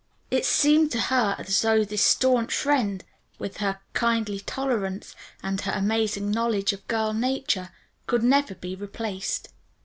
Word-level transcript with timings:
It 0.31 0.47
seemed 0.47 0.91
to 0.93 0.99
her 0.99 1.35
as 1.37 1.61
though 1.61 1.85
this 1.85 2.01
staunch 2.01 2.55
friend, 2.57 3.03
with 3.37 3.57
her 3.57 3.81
kindly 3.93 4.39
tolerance, 4.39 5.15
and 5.43 5.61
her 5.61 5.73
amazing 5.73 6.31
knowledge 6.31 6.73
of 6.73 6.87
girl 6.87 7.13
nature, 7.13 7.69
could 8.07 8.23
never 8.23 8.55
be 8.55 8.75
replaced. 8.75 9.49